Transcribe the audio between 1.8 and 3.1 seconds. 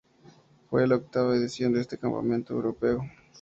este campeonato europeo.